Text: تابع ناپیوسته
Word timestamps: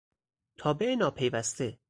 تابع 0.57 0.95
ناپیوسته 0.99 1.77